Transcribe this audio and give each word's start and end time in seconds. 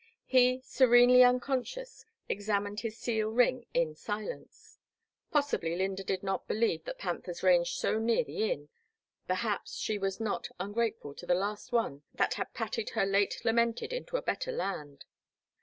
He, 0.25 0.61
serenely 0.63 1.23
unconscious, 1.23 2.05
examined 2.27 2.79
his 2.79 2.97
seal 2.97 3.29
ring 3.29 3.65
in 3.71 3.93
silence. 3.93 4.79
Possibly 5.29 5.75
Lynda 5.75 6.03
did 6.03 6.23
not 6.23 6.47
believe 6.47 6.85
that 6.85 6.97
panthers 6.97 7.43
ranged 7.43 7.75
so 7.77 7.99
near 7.99 8.23
the 8.23 8.49
Inn, 8.51 8.69
perhaps 9.27 9.77
she 9.77 9.99
was 9.99 10.19
not 10.19 10.49
un 10.59 10.73
grateful 10.73 11.13
to 11.13 11.27
the 11.27 11.35
last 11.35 11.71
one 11.71 12.01
that 12.15 12.33
had 12.33 12.51
patted 12.55 12.89
her 12.97 13.05
late 13.05 13.45
lamented 13.45 13.93
into 13.93 14.17
a 14.17 14.23
better 14.23 14.51
land. 14.51 15.05